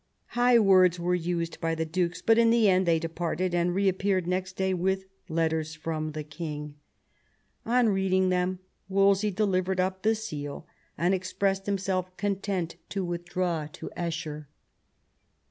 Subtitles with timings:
[0.29, 3.99] High words were used by the dukes, but in the end they departed, and reap
[3.99, 6.73] peared next day with letters from the king.
[7.67, 8.57] On reading them
[8.89, 10.65] Wolsey delivered up the seal,
[10.97, 14.49] and expressed him self content to withdraw to Esher.